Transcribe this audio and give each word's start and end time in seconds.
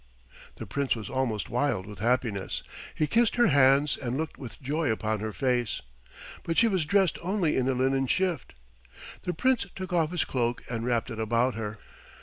The 0.55 0.65
Prince 0.65 0.95
was 0.95 1.11
almost 1.11 1.47
wild 1.47 1.85
with 1.85 1.99
happiness. 1.99 2.63
He 2.95 3.05
kissed 3.05 3.35
her 3.35 3.49
hands 3.49 3.97
and 3.97 4.17
looked 4.17 4.35
with 4.35 4.59
joy 4.59 4.89
upon 4.89 5.19
her 5.19 5.31
face. 5.31 5.83
But 6.41 6.57
she 6.57 6.67
was 6.67 6.85
dressed 6.85 7.19
only 7.21 7.55
in 7.55 7.69
a 7.69 7.73
linen 7.73 8.07
shift. 8.07 8.55
The 9.21 9.33
Prince 9.35 9.67
took 9.75 9.93
off 9.93 10.09
his 10.09 10.25
cloak 10.25 10.63
and 10.67 10.87
wrapped 10.87 11.11
it 11.11 11.19
about 11.19 11.53
her. 11.53 11.77